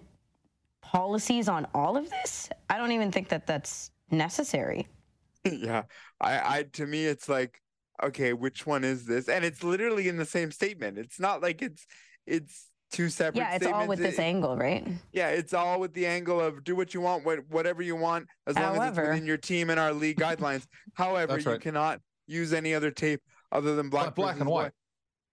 policies 0.81 1.49
on 1.49 1.67
all 1.75 1.97
of 1.97 2.09
this. 2.09 2.49
I 2.69 2.77
don't 2.77 2.91
even 2.93 3.11
think 3.11 3.29
that 3.29 3.47
that's 3.47 3.91
necessary. 4.11 4.87
yeah. 5.45 5.83
I 6.19 6.59
I 6.59 6.63
to 6.73 6.85
me 6.85 7.05
it's 7.05 7.29
like 7.29 7.61
okay, 8.03 8.33
which 8.33 8.65
one 8.65 8.83
is 8.83 9.05
this? 9.05 9.29
And 9.29 9.45
it's 9.45 9.63
literally 9.63 10.07
in 10.09 10.17
the 10.17 10.25
same 10.25 10.51
statement. 10.51 10.97
It's 10.97 11.19
not 11.19 11.41
like 11.41 11.61
it's 11.61 11.85
it's 12.25 12.69
two 12.95 13.09
separate 13.09 13.37
yeah, 13.41 13.55
it's 13.55 13.65
all 13.65 13.71
statements. 13.81 13.89
with 13.89 13.99
this 13.99 14.19
angle, 14.19 14.55
right? 14.55 14.87
Yeah, 15.11 15.29
it's 15.29 15.53
all 15.53 15.79
with 15.79 15.93
the 15.93 16.05
angle 16.05 16.39
of 16.39 16.63
do 16.63 16.75
what 16.75 16.93
you 16.93 17.01
want, 17.01 17.25
what, 17.25 17.39
whatever 17.49 17.81
you 17.81 17.95
want, 17.95 18.27
as 18.47 18.55
long 18.55 18.77
as 18.77 18.89
it's 18.97 18.97
within 19.07 19.25
your 19.25 19.37
team 19.37 19.69
and 19.69 19.79
our 19.79 19.93
league 19.93 20.17
guidelines. 20.17 20.65
However, 20.93 21.33
That's 21.33 21.45
you 21.45 21.57
cannot 21.59 21.99
use 22.27 22.53
any 22.53 22.73
other 22.73 22.91
tape 22.91 23.21
other 23.51 23.75
than 23.75 23.89
black, 23.89 24.05
But 24.05 24.15
black 24.15 24.39
and 24.39 24.49
white. 24.49 24.71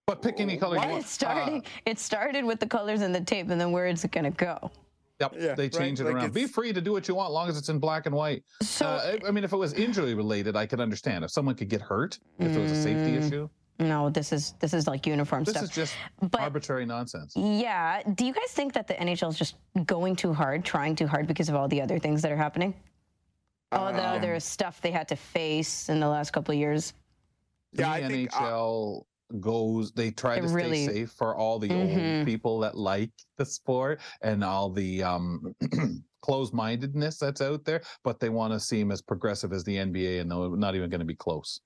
But 0.05 0.21
pick 0.21 0.41
any 0.41 0.57
color 0.57 0.75
What? 0.75 0.85
you 0.87 0.91
want. 0.93 1.05
It 1.05 1.07
started. 1.07 1.53
Uh, 1.59 1.61
it 1.85 1.99
started 1.99 2.43
with 2.43 2.59
the 2.59 2.67
colors 2.67 3.01
and 3.01 3.15
the 3.15 3.21
tape, 3.21 3.49
and 3.49 3.59
then 3.59 3.71
where 3.71 3.87
is 3.87 4.03
it 4.03 4.11
going 4.11 4.25
to 4.25 4.31
go? 4.31 4.69
Yep, 5.21 5.35
Yeah, 5.39 5.55
they 5.55 5.63
right, 5.63 5.71
change 5.71 6.01
it 6.01 6.03
like 6.03 6.15
around. 6.15 6.33
Be 6.33 6.45
free 6.47 6.73
to 6.73 6.81
do 6.81 6.91
what 6.91 7.07
you 7.07 7.15
want, 7.15 7.31
long 7.31 7.47
as 7.47 7.57
it's 7.57 7.69
in 7.69 7.79
black 7.79 8.05
and 8.07 8.13
white. 8.15 8.43
So 8.61 8.85
Uh, 8.85 9.15
I 9.23 9.27
I 9.29 9.31
mean, 9.31 9.45
if 9.45 9.53
it 9.53 9.57
was 9.57 9.71
injury 9.73 10.15
related, 10.15 10.57
I 10.57 10.65
could 10.65 10.81
understand. 10.81 11.23
If 11.23 11.31
someone 11.31 11.55
could 11.55 11.69
get 11.69 11.79
hurt, 11.81 12.19
if 12.39 12.53
it 12.53 12.59
was 12.59 12.71
a 12.71 12.75
safety 12.75 13.13
Mm. 13.13 13.25
issue, 13.25 13.49
no, 13.79 14.09
this 14.09 14.31
is 14.31 14.53
this 14.59 14.73
is 14.73 14.87
like 14.87 15.05
uniform 15.07 15.43
this 15.43 15.53
stuff. 15.55 15.63
is 15.65 15.69
just 15.71 15.95
But- 16.21 16.41
arbitrary 16.41 16.85
nonsense. 16.85 17.33
yeah, 17.35 18.01
do 18.15 18.25
you 18.25 18.33
guys 18.33 18.49
think 18.51 18.73
that 18.73 18.87
the 18.87 18.93
NHL 18.95 19.29
is 19.29 19.37
just 19.37 19.55
going 19.85 20.15
too 20.15 20.33
hard, 20.33 20.63
trying 20.63 20.95
too 20.95 21.07
hard 21.07 21.27
because 21.27 21.49
of 21.49 21.55
all 21.55 21.67
the 21.67 21.81
other 21.81 21.99
things 21.99 22.21
that 22.21 22.31
are 22.31 22.37
happening? 22.37 22.73
All 23.71 23.91
the 23.91 24.07
Um, 24.07 24.15
other 24.17 24.39
stuff 24.39 24.79
they 24.81 24.91
had 24.91 25.07
to 25.07 25.15
face 25.15 25.89
in 25.89 25.99
the 25.99 26.07
last 26.07 26.31
couple 26.31 26.53
of 26.53 26.59
years. 26.59 26.93
To 27.75 27.81
Yeah, 27.81 27.97
me, 27.97 28.03
I 28.05 28.07
think, 28.07 28.33
uh, 28.33 28.39
NHL 28.39 29.07
goes. 29.39 29.91
They 29.93 30.11
try 30.11 30.39
to 30.39 30.47
really- 30.47 30.85
stay 30.85 30.93
safe 30.93 31.11
for 31.11 31.35
all 31.35 31.57
the 31.57 31.69
Mhm. 31.69 32.17
old 32.19 32.25
people 32.27 32.59
that 32.59 32.77
like 32.77 33.09
the 33.37 33.45
sport 33.45 33.99
and 34.21 34.43
all 34.43 34.69
the 34.69 35.01
um, 35.01 35.55
closed-mindedness 36.21 37.17
that's 37.17 37.41
out 37.41 37.65
there, 37.65 37.81
but 38.03 38.19
they 38.19 38.29
want 38.29 38.53
to 38.53 38.59
seem 38.59 38.91
as 38.91 39.01
progressive 39.01 39.51
as 39.51 39.63
the 39.63 39.75
NBA, 39.77 40.19
and 40.21 40.29
they're 40.31 40.49
not 40.55 40.75
even 40.75 40.89
going 40.91 40.99
to 40.99 41.05
be 41.05 41.15
close. 41.15 41.59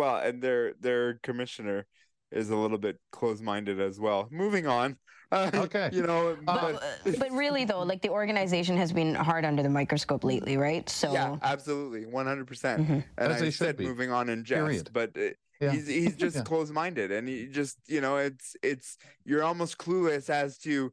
Well, 0.00 0.16
and 0.16 0.42
their 0.42 0.74
their 0.80 1.04
commissioner 1.22 1.86
is 2.32 2.48
a 2.50 2.56
little 2.56 2.78
bit 2.78 2.96
close-minded 3.12 3.78
as 3.80 3.98
well. 4.00 4.28
Moving 4.30 4.66
on. 4.66 4.96
Uh, 5.32 5.50
Okay. 5.66 5.90
You 5.92 6.02
know, 6.10 6.36
Uh, 6.48 6.78
but, 7.04 7.18
but 7.18 7.30
really 7.32 7.64
though, 7.64 7.82
like 7.92 8.02
the 8.02 8.08
organization 8.10 8.76
has 8.76 8.92
been 8.92 9.14
hard 9.14 9.44
under 9.44 9.62
the 9.62 9.68
microscope 9.80 10.24
lately, 10.24 10.56
right? 10.56 10.88
So 10.88 11.12
yeah, 11.12 11.36
absolutely, 11.42 12.06
one 12.06 12.26
hundred 12.26 12.46
percent. 12.46 12.78
Mhm. 12.88 13.04
And 13.18 13.32
As 13.32 13.42
I 13.42 13.50
said 13.50 13.76
be. 13.76 13.84
moving 13.84 14.10
on 14.10 14.28
in 14.28 14.38
jest, 14.44 14.58
Period. 14.58 14.88
but 14.98 15.10
uh, 15.16 15.34
Yeah. 15.60 15.72
he's 15.74 15.86
he's 15.86 16.16
just 16.26 16.36
Yeah. 16.36 16.42
close-minded, 16.50 17.08
and 17.16 17.28
he 17.28 17.46
just 17.60 17.76
you 17.94 18.00
know 18.00 18.14
it's 18.16 18.56
it's 18.70 18.96
you're 19.28 19.44
almost 19.50 19.76
clueless 19.84 20.30
as 20.30 20.56
to 20.66 20.92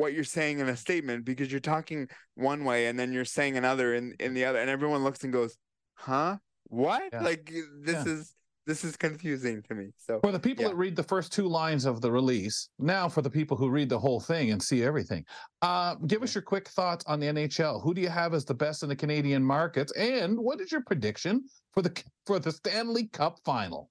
what 0.00 0.12
you're 0.14 0.32
saying 0.38 0.58
in 0.62 0.68
a 0.68 0.76
statement 0.76 1.24
because 1.30 1.48
you're 1.52 1.68
talking 1.74 2.08
one 2.34 2.64
way 2.64 2.80
and 2.88 2.98
then 2.98 3.12
you're 3.14 3.30
saying 3.38 3.54
another 3.62 3.88
in 3.98 4.14
in 4.24 4.34
the 4.34 4.44
other, 4.48 4.58
and 4.62 4.68
everyone 4.76 5.02
looks 5.06 5.22
and 5.24 5.32
goes, 5.32 5.52
"Huh? 5.94 6.32
What? 6.84 7.02
Yeah. 7.12 7.22
Like 7.30 7.44
this 7.88 8.00
Yeah. 8.06 8.12
is 8.14 8.34
this 8.70 8.84
is 8.84 8.96
confusing 8.96 9.62
to 9.68 9.74
me." 9.74 9.88
So 9.96 10.20
For 10.20 10.32
the 10.32 10.38
people 10.38 10.62
Yeah. 10.62 10.68
that 10.70 10.76
read 10.76 10.96
the 10.96 11.02
first 11.02 11.32
two 11.32 11.48
lines 11.48 11.84
of 11.84 12.00
the 12.00 12.10
release, 12.10 12.68
now 12.78 13.08
for 13.08 13.22
the 13.22 13.30
people 13.30 13.56
who 13.56 13.68
read 13.68 13.88
the 13.88 13.98
whole 13.98 14.20
thing 14.20 14.52
and 14.52 14.62
see 14.62 14.82
everything, 14.84 15.24
uh, 15.62 15.96
give 16.06 16.22
us 16.22 16.34
your 16.34 16.42
quick 16.42 16.68
thoughts 16.68 17.04
on 17.06 17.18
the 17.20 17.26
NHL. 17.26 17.80
Who 17.80 17.92
do 17.94 18.00
you 18.00 18.08
have 18.08 18.32
as 18.32 18.44
the 18.44 18.54
best 18.54 18.82
in 18.82 18.88
the 18.88 18.96
Canadian 18.96 19.42
markets, 19.42 19.92
and 19.92 20.38
what 20.38 20.60
is 20.60 20.70
your 20.70 20.82
prediction 20.82 21.44
for 21.74 21.82
the 21.82 21.92
for 22.26 22.38
the 22.38 22.52
Stanley 22.52 23.08
Cup 23.08 23.38
final? 23.44 23.90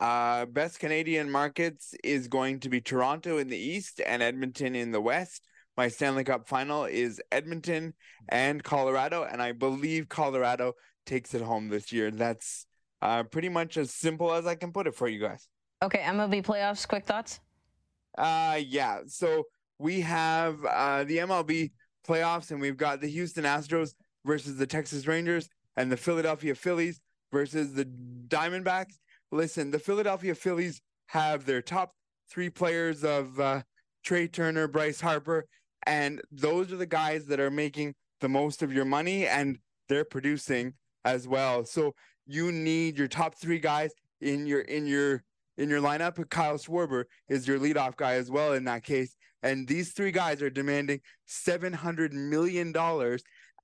Uh, 0.00 0.46
best 0.46 0.80
Canadian 0.80 1.30
markets 1.30 1.94
is 2.02 2.26
going 2.26 2.58
to 2.60 2.68
be 2.70 2.80
Toronto 2.80 3.36
in 3.36 3.48
the 3.48 3.58
East 3.58 4.00
and 4.00 4.22
Edmonton 4.22 4.74
in 4.74 4.92
the 4.92 5.00
West. 5.00 5.46
My 5.76 5.88
Stanley 5.88 6.24
Cup 6.24 6.48
final 6.48 6.84
is 6.84 7.20
Edmonton 7.30 7.94
and 8.28 8.64
Colorado, 8.64 9.24
and 9.24 9.42
I 9.42 9.52
believe 9.52 10.08
Colorado 10.08 10.72
takes 11.04 11.34
it 11.34 11.42
home 11.42 11.68
this 11.68 11.92
year. 11.92 12.10
That's 12.10 12.66
uh, 13.02 13.22
pretty 13.24 13.48
much 13.48 13.76
as 13.76 13.92
simple 13.92 14.32
as 14.32 14.46
I 14.46 14.54
can 14.54 14.72
put 14.72 14.86
it 14.86 14.94
for 14.94 15.08
you 15.08 15.20
guys. 15.20 15.48
okay, 15.82 16.00
MLB 16.00 16.44
playoffs. 16.44 16.86
Quick 16.86 17.06
thoughts. 17.06 17.40
Uh, 18.18 18.58
yeah. 18.66 19.00
So 19.06 19.44
we 19.78 20.00
have 20.00 20.64
uh, 20.64 21.04
the 21.04 21.18
MLB 21.18 21.70
playoffs, 22.06 22.50
and 22.50 22.60
we've 22.60 22.76
got 22.76 23.00
the 23.00 23.08
Houston 23.08 23.44
Astros 23.44 23.94
versus 24.26 24.56
the 24.56 24.66
Texas 24.66 25.06
Rangers, 25.06 25.48
and 25.76 25.90
the 25.90 25.96
Philadelphia 25.96 26.54
Phillies 26.54 27.00
versus 27.32 27.72
the 27.72 27.86
Diamondbacks. 28.28 28.94
Listen, 29.32 29.70
the 29.70 29.78
Philadelphia 29.78 30.34
Phillies 30.34 30.82
have 31.06 31.46
their 31.46 31.62
top 31.62 31.92
three 32.28 32.50
players 32.50 33.04
of 33.04 33.38
uh, 33.40 33.62
Trea 34.04 34.28
Turner, 34.28 34.68
Bryce 34.68 35.00
Harper, 35.00 35.46
and 35.86 36.20
those 36.30 36.72
are 36.72 36.76
the 36.76 36.86
guys 36.86 37.26
that 37.26 37.40
are 37.40 37.50
making 37.50 37.94
the 38.20 38.28
most 38.28 38.62
of 38.62 38.72
your 38.72 38.84
money, 38.84 39.26
and 39.26 39.58
they're 39.88 40.04
producing 40.04 40.74
as 41.04 41.26
well. 41.26 41.64
So 41.64 41.94
you 42.32 42.52
need 42.52 42.96
your 42.96 43.08
top 43.08 43.34
three 43.34 43.58
guys 43.58 43.90
in 44.20 44.46
your 44.46 44.60
in 44.60 44.86
your 44.86 45.22
in 45.58 45.68
your 45.68 45.80
lineup. 45.80 46.28
Kyle 46.30 46.56
Schwarber 46.56 47.04
is 47.28 47.46
your 47.46 47.58
leadoff 47.58 47.96
guy 47.96 48.14
as 48.14 48.30
well 48.30 48.52
in 48.52 48.64
that 48.64 48.84
case. 48.84 49.16
And 49.42 49.66
these 49.66 49.92
three 49.92 50.12
guys 50.12 50.42
are 50.42 50.50
demanding 50.50 51.00
seven 51.26 51.72
hundred 51.72 52.12
million 52.12 52.72
dollars 52.72 53.22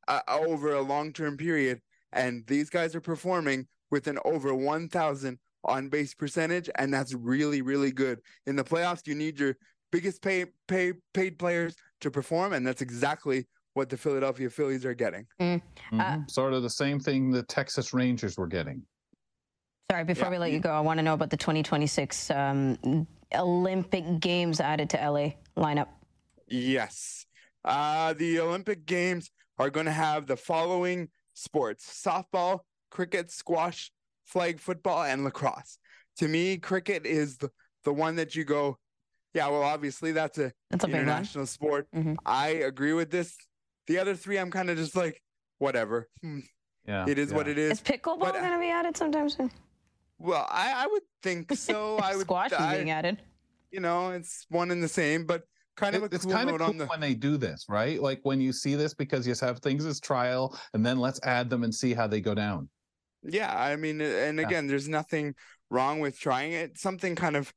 uh, 0.08 0.20
over 0.28 0.74
a 0.74 0.80
long 0.80 1.12
term 1.12 1.36
period, 1.36 1.80
and 2.12 2.44
these 2.46 2.70
guys 2.70 2.94
are 2.94 3.00
performing 3.00 3.66
with 3.90 4.06
an 4.06 4.18
over 4.24 4.54
one 4.54 4.88
thousand 4.88 5.38
on 5.64 5.88
base 5.88 6.14
percentage, 6.14 6.70
and 6.76 6.92
that's 6.92 7.14
really 7.14 7.62
really 7.62 7.92
good. 7.92 8.20
In 8.46 8.56
the 8.56 8.64
playoffs, 8.64 9.06
you 9.06 9.14
need 9.14 9.38
your 9.38 9.56
biggest 9.92 10.22
pay 10.22 10.46
pay 10.66 10.92
paid 11.12 11.38
players 11.38 11.76
to 12.00 12.10
perform, 12.10 12.52
and 12.52 12.66
that's 12.66 12.82
exactly 12.82 13.46
what 13.76 13.90
the 13.90 13.96
Philadelphia 13.96 14.48
Phillies 14.48 14.86
are 14.86 14.94
getting. 14.94 15.26
Mhm. 15.38 15.60
Uh, 15.92 16.26
sort 16.28 16.54
of 16.54 16.62
the 16.62 16.70
same 16.70 16.98
thing 16.98 17.30
the 17.30 17.42
Texas 17.42 17.92
Rangers 17.92 18.38
were 18.38 18.46
getting. 18.46 18.82
Sorry, 19.90 20.02
before 20.02 20.24
Yeah, 20.26 20.30
we 20.30 20.38
let 20.38 20.50
you- 20.50 20.54
you 20.56 20.60
go, 20.60 20.70
I 20.72 20.80
want 20.80 20.98
to 20.98 21.02
know 21.02 21.12
about 21.12 21.28
the 21.28 21.36
2026 21.36 22.30
um, 22.30 23.06
Olympic 23.34 24.18
Games 24.18 24.60
added 24.60 24.88
to 24.90 24.96
LA 25.02 25.36
lineup. 25.58 25.88
Yes. 26.48 27.26
Uh, 27.64 28.14
the 28.14 28.40
Olympic 28.40 28.86
Games 28.86 29.30
are 29.58 29.68
going 29.68 29.86
to 29.86 29.92
have 29.92 30.26
the 30.26 30.36
following 30.38 31.10
sports 31.34 32.02
softball, 32.02 32.60
cricket, 32.90 33.30
squash, 33.30 33.92
flag 34.24 34.58
football, 34.58 35.02
and 35.02 35.22
lacrosse. 35.22 35.78
To 36.16 36.28
me, 36.28 36.56
cricket 36.56 37.04
is 37.04 37.36
the, 37.36 37.50
the 37.84 37.92
one 37.92 38.16
that 38.16 38.34
you 38.34 38.44
go, 38.44 38.78
yeah, 39.34 39.48
well, 39.48 39.62
obviously 39.62 40.12
that's 40.12 40.38
a 40.38 40.50
That's 40.70 40.84
a 40.84 40.88
international 40.88 41.44
sport. 41.46 41.88
Mhm. 41.94 42.16
I 42.24 42.48
agree 42.48 42.94
with 42.94 43.10
this. 43.10 43.36
The 43.86 43.98
other 43.98 44.14
three, 44.14 44.38
I'm 44.38 44.50
kind 44.50 44.70
of 44.70 44.76
just 44.76 44.96
like, 44.96 45.22
whatever. 45.58 46.08
Hmm, 46.22 46.40
Yeah, 46.86 47.06
It 47.08 47.18
is 47.18 47.32
what 47.32 47.48
it 47.48 47.58
is. 47.58 47.72
Is 47.72 47.80
pickleball 47.80 48.18
but, 48.20 48.36
uh, 48.36 48.40
going 48.40 48.52
to 48.52 48.58
be 48.58 48.70
added 48.70 48.96
sometime 48.96 49.28
soon? 49.28 49.50
Well, 50.18 50.46
I, 50.50 50.72
I 50.84 50.86
would 50.86 51.02
think 51.22 51.54
so. 51.54 51.98
I 52.02 52.16
would, 52.16 52.22
Squash 52.24 52.50
is 52.50 52.56
being 52.72 52.88
added. 52.90 53.20
you 53.70 53.80
know, 53.80 54.12
it's 54.12 54.46
one 54.48 54.70
and 54.70 54.82
the 54.82 54.88
same, 54.88 55.26
but 55.26 55.42
kind 55.76 55.94
of 55.94 56.04
It- 56.04 56.12
a 56.12 56.14
it's 56.14 56.24
cool 56.24 56.32
kind 56.32 56.48
of 56.48 56.56
cool 56.56 56.68
on 56.68 56.78
the. 56.78 56.86
when 56.86 57.00
they 57.00 57.12
do 57.12 57.36
this, 57.36 57.66
right? 57.68 58.00
Like 58.00 58.20
when 58.22 58.40
you 58.40 58.50
see 58.54 58.76
this 58.76 58.94
because 58.94 59.26
you 59.26 59.34
have 59.42 59.58
things 59.58 59.84
as 59.84 60.00
trial, 60.00 60.58
and 60.72 60.86
then 60.86 60.98
let's 61.00 61.20
add 61.22 61.50
them 61.50 61.64
and 61.64 61.74
see 61.74 61.92
how 61.92 62.06
they 62.06 62.22
go 62.22 62.34
down. 62.34 62.70
Yeah, 63.24 63.54
I 63.54 63.76
mean, 63.76 64.00
and 64.00 64.38
Yeah. 64.38 64.46
again, 64.46 64.66
there's 64.66 64.88
nothing 64.88 65.34
wrong 65.70 66.00
with 66.00 66.18
trying 66.18 66.52
it. 66.52 66.78
Something 66.78 67.14
kind 67.14 67.36
of 67.36 67.52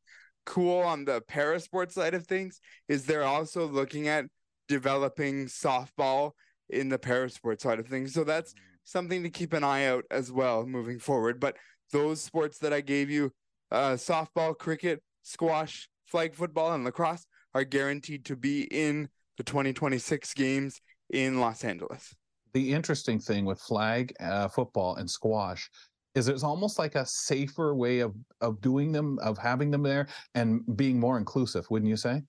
cool 0.46 0.82
on 0.82 1.06
the 1.06 1.22
para 1.30 1.62
sport 1.62 1.94
side 1.94 2.14
of 2.14 2.28
things 2.28 2.60
is 2.90 3.06
they're 3.06 3.24
also 3.24 3.66
looking 3.70 4.10
at 4.10 4.26
developing 4.70 5.48
softball 5.48 6.32
in 6.70 6.88
the 6.88 7.00
para 7.00 7.30
sport 7.30 7.60
side 7.60 7.80
of 7.80 7.88
things. 7.88 8.14
So 8.14 8.24
that's 8.24 8.54
something 8.86 9.24
to 9.24 9.30
keep 9.30 9.52
an 9.52 9.64
eye 9.66 9.88
out 9.88 10.06
as 10.12 10.32
well 10.32 10.66
moving 10.66 11.00
forward. 11.00 11.40
But 11.40 11.58
those 11.92 12.22
sports 12.22 12.60
that 12.60 12.72
I 12.72 12.80
gave 12.80 13.10
you, 13.10 13.32
uh, 13.72 13.94
softball, 13.94 14.58
cricket, 14.58 15.02
squash, 15.24 15.90
flag 16.06 16.36
football, 16.36 16.74
and 16.74 16.86
lacrosse 16.86 17.26
are 17.54 17.64
guaranteed 17.64 18.24
to 18.26 18.36
be 18.36 18.64
in 18.72 19.10
the 19.38 19.44
2026 19.44 20.34
games 20.36 20.80
in 21.10 21.40
Los 21.40 21.64
Angeles. 21.64 22.16
the 22.54 22.72
interesting 22.74 23.20
thing 23.20 23.46
with 23.46 23.60
flag 23.60 24.14
uh, 24.20 24.48
football 24.48 24.96
and 24.96 25.10
squash 25.10 25.70
is 26.16 26.28
it's 26.28 26.44
almost 26.44 26.78
like 26.80 26.96
a 26.96 27.06
safer 27.06 27.74
way 27.76 28.00
of 28.00 28.16
of 28.42 28.60
doing 28.62 28.92
them 28.92 29.18
of 29.22 29.38
having 29.38 29.72
them 29.72 29.84
there 29.84 30.08
and 30.36 30.62
being 30.76 31.00
more 31.00 31.18
inclusive 31.18 31.66
wouldn't 31.70 31.90
you 31.90 31.96
say 31.96 32.22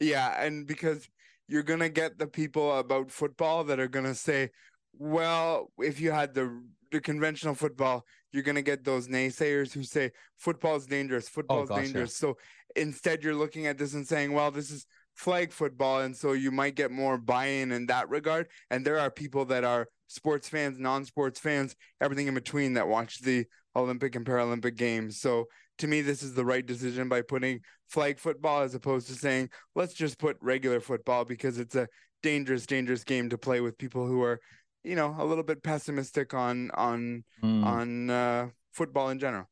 Yeah, 0.00 0.40
and 0.40 0.66
because 0.66 1.08
you're 1.48 1.62
gonna 1.62 1.88
get 1.88 2.18
the 2.18 2.26
people 2.26 2.78
about 2.78 3.10
football 3.10 3.64
that 3.64 3.80
are 3.80 3.88
gonna 3.88 4.14
say, 4.14 4.50
"Well, 4.92 5.72
if 5.78 6.00
you 6.00 6.10
had 6.12 6.34
the 6.34 6.62
the 6.90 7.00
conventional 7.00 7.54
football, 7.54 8.04
you're 8.32 8.42
gonna 8.42 8.62
get 8.62 8.84
those 8.84 9.08
naysayers 9.08 9.72
who 9.72 9.82
say 9.82 10.12
football's 10.36 10.86
dangerous, 10.86 11.26
oh, 11.28 11.32
football's 11.34 11.68
gosh, 11.68 11.78
yeah. 11.78 11.84
dangerous." 11.84 12.16
So 12.16 12.36
instead, 12.76 13.24
you're 13.24 13.34
looking 13.34 13.66
at 13.66 13.78
this 13.78 13.94
and 13.94 14.06
saying, 14.06 14.32
"Well, 14.32 14.50
this 14.50 14.70
is 14.70 14.86
flag 15.14 15.52
football," 15.52 16.00
and 16.00 16.16
so 16.16 16.32
you 16.32 16.50
might 16.50 16.74
get 16.76 16.90
more 16.90 17.18
buy-in 17.18 17.72
in 17.72 17.86
that 17.86 18.08
regard. 18.08 18.48
And 18.70 18.84
there 18.84 18.98
are 18.98 19.10
people 19.10 19.46
that 19.46 19.64
are 19.64 19.88
sports 20.06 20.48
fans, 20.48 20.78
non-sports 20.78 21.40
fans, 21.40 21.74
everything 22.00 22.28
in 22.28 22.34
between 22.34 22.74
that 22.74 22.88
watch 22.88 23.20
the 23.20 23.46
Olympic 23.74 24.16
and 24.16 24.26
Paralympic 24.26 24.76
games. 24.76 25.20
So 25.20 25.46
to 25.78 25.86
me, 25.86 26.00
this 26.02 26.22
is 26.22 26.34
the 26.34 26.44
right 26.44 26.64
decision 26.64 27.08
by 27.08 27.22
putting 27.22 27.60
flag 27.88 28.18
football 28.18 28.62
as 28.62 28.74
opposed 28.74 29.06
to 29.08 29.14
saying 29.14 29.50
let's 29.74 29.94
just 29.94 30.18
put 30.18 30.36
regular 30.40 30.80
football 30.80 31.24
because 31.24 31.58
it's 31.58 31.74
a 31.74 31.88
dangerous, 32.22 32.66
dangerous 32.66 33.04
game 33.04 33.28
to 33.30 33.38
play 33.38 33.60
with 33.60 33.78
people 33.78 34.06
who 34.06 34.22
are, 34.22 34.40
you 34.84 34.96
know, 34.96 35.14
a 35.18 35.24
little 35.24 35.44
bit 35.44 35.62
pessimistic 35.62 36.34
on 36.34 36.70
on 36.72 37.24
Mm. 37.42 37.64
on 37.64 38.10
uh, 38.10 38.48
football 38.72 39.10
in 39.10 39.18
general. 39.18 39.48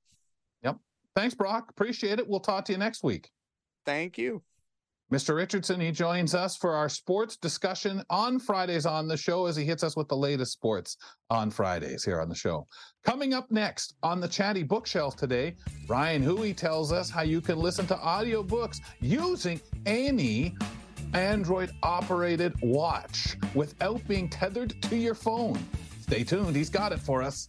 Yep. 0.62 0.76
Thanks 1.14 1.34
brock 1.34 1.70
appreciate 1.70 2.18
it 2.18 2.28
we'll 2.28 2.40
talk 2.40 2.64
to 2.66 2.72
you 2.72 2.78
next 2.78 3.02
week 3.04 3.30
Thank 3.84 4.18
you. 4.18 4.42
Mr. 5.12 5.36
Richardson, 5.36 5.80
he 5.80 5.92
joins 5.92 6.34
us 6.34 6.56
for 6.56 6.74
our 6.74 6.88
sports 6.88 7.36
discussion 7.36 8.02
on 8.10 8.40
Fridays 8.40 8.86
on 8.86 9.06
the 9.06 9.16
show 9.16 9.46
as 9.46 9.54
he 9.54 9.64
hits 9.64 9.84
us 9.84 9.96
with 9.96 10.08
the 10.08 10.16
latest 10.16 10.52
sports 10.52 10.96
on 11.30 11.48
Fridays 11.48 12.04
here 12.04 12.20
on 12.20 12.28
the 12.28 12.34
show. 12.34 12.66
Coming 13.04 13.32
up 13.32 13.48
next 13.52 13.94
on 14.02 14.20
the 14.20 14.26
Chatty 14.26 14.64
Bookshelf 14.64 15.14
today, 15.14 15.54
Ryan 15.86 16.22
Huey 16.22 16.52
tells 16.52 16.90
us 16.90 17.08
how 17.08 17.22
you 17.22 17.40
can 17.40 17.56
listen 17.56 17.86
to 17.86 17.94
audiobooks 17.94 18.80
using 19.00 19.60
any 19.86 20.56
Android 21.14 21.70
operated 21.84 22.52
watch 22.60 23.36
without 23.54 24.04
being 24.08 24.28
tethered 24.28 24.82
to 24.82 24.96
your 24.96 25.14
phone. 25.14 25.56
Stay 26.00 26.24
tuned, 26.24 26.56
he's 26.56 26.70
got 26.70 26.90
it 26.90 26.98
for 26.98 27.22
us. 27.22 27.46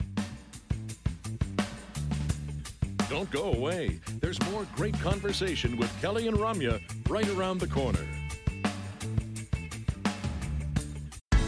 Don't 3.10 3.32
go 3.32 3.54
away. 3.54 4.00
There's 4.20 4.42
more 4.52 4.68
great 4.76 5.00
conversation 5.00 5.78
with 5.78 5.90
Kelly 6.02 6.28
and 6.28 6.38
Ramya 6.38 6.82
right 7.10 7.28
around 7.30 7.60
the 7.60 7.68
corner. 7.68 8.06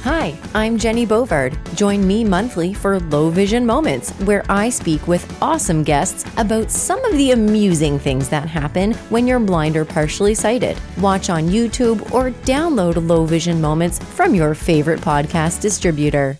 Hi, 0.03 0.33
I'm 0.55 0.77
Jenny 0.77 1.05
Bovard. 1.05 1.57
Join 1.75 2.07
me 2.07 2.23
monthly 2.23 2.73
for 2.73 3.01
Low 3.01 3.29
Vision 3.29 3.65
Moments, 3.65 4.11
where 4.21 4.45
I 4.49 4.69
speak 4.69 5.05
with 5.09 5.41
awesome 5.41 5.83
guests 5.83 6.25
about 6.37 6.71
some 6.71 7.03
of 7.03 7.17
the 7.17 7.31
amusing 7.31 7.99
things 7.99 8.29
that 8.29 8.47
happen 8.47 8.93
when 9.09 9.27
you're 9.27 9.41
blind 9.41 9.75
or 9.75 9.83
partially 9.83 10.33
sighted. 10.33 10.79
Watch 11.01 11.29
on 11.29 11.49
YouTube 11.49 12.13
or 12.13 12.31
download 12.45 13.05
Low 13.09 13.25
Vision 13.25 13.59
Moments 13.59 13.99
from 13.99 14.33
your 14.33 14.55
favorite 14.55 15.01
podcast 15.01 15.59
distributor. 15.59 16.39